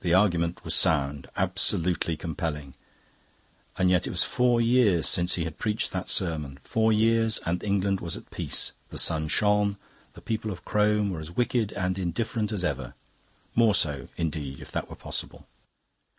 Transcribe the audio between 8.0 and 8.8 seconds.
was at peace,